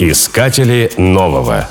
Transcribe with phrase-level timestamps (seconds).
[0.00, 1.68] Искатели нового.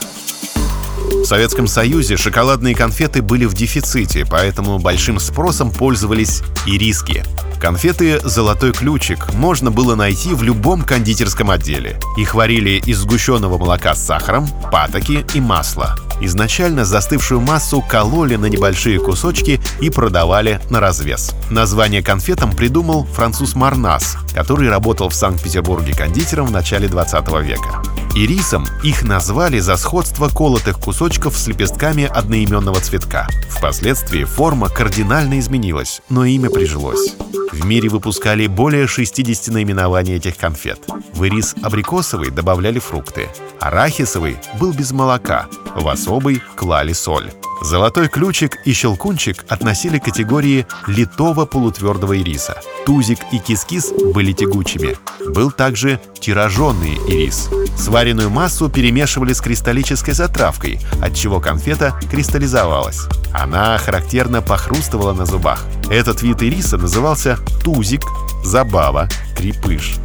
[0.98, 7.24] В Советском Союзе шоколадные конфеты были в дефиците, поэтому большим спросом пользовались ириски.
[7.62, 11.98] Конфеты «Золотой ключик» можно было найти в любом кондитерском отделе.
[12.18, 15.96] Их варили из сгущенного молока с сахаром, патоки и масла.
[16.20, 21.34] Изначально застывшую массу кололи на небольшие кусочки и продавали на развес.
[21.50, 27.82] Название конфетам придумал француз Марнас, который работал в Санкт-Петербурге кондитером в начале 20 века.
[28.18, 33.28] Ирисом их назвали за сходство колотых кусочков с лепестками одноименного цветка.
[33.52, 37.16] Впоследствии форма кардинально изменилась, но имя прижилось.
[37.52, 40.80] В мире выпускали более 60 наименований этих конфет.
[41.14, 43.30] В ирис абрикосовый добавляли фрукты.
[43.60, 47.32] Арахисовый был без молока, в особый клали соль.
[47.62, 52.62] Золотой ключик и щелкунчик относили к категории литого полутвердого ириса.
[52.86, 54.98] Тузик и кискис были тягучими.
[55.34, 57.50] Был также тираженный ирис.
[57.76, 63.02] Сваренную массу перемешивали с кристаллической затравкой, отчего конфета кристаллизовалась.
[63.34, 65.66] Она характерно похрустывала на зубах.
[65.90, 68.04] Этот вид ириса назывался тузик,
[68.44, 69.96] забава, крепыш,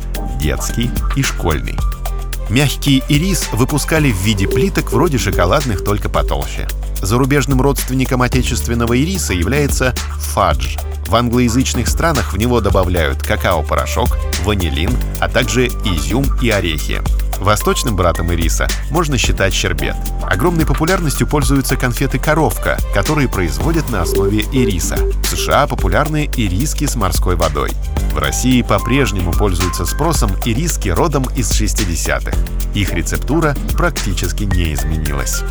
[0.41, 1.79] детский и школьный.
[2.51, 6.69] Мягкий ирис выпускали в виде плиток вроде шоколадных, только потолще.
[7.03, 10.77] Зарубежным родственником отечественного ириса является фадж.
[11.09, 17.03] В англоязычных странах в него добавляют какао-порошок, ванилин, а также изюм и орехи.
[17.41, 19.97] Восточным братом ириса можно считать щербет.
[20.23, 24.97] Огромной популярностью пользуются конфеты «Коровка», которые производят на основе ириса.
[25.25, 27.73] В США популярны ириски с морской водой.
[28.13, 32.33] В России по-прежнему пользуются спросом ириски родом из 60-х.
[32.75, 35.43] Их рецептура практически не изменилась.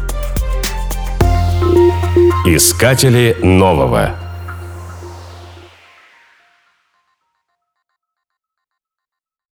[2.46, 4.21] Искатели нового.